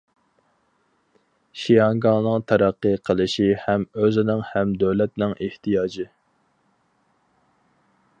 شياڭگاڭنىڭ 1.63 2.45
تەرەققىي 2.51 2.97
قىلىشى 3.09 3.45
ھەم 3.65 3.85
ئۆزىنىڭ 4.01 4.41
ھەم 4.53 4.73
دۆلەتنىڭ 4.85 5.37
ئېھتىياجى. 5.47 6.07